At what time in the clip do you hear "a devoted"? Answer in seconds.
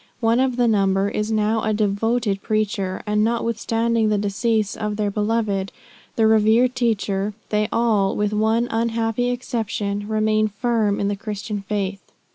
1.61-2.41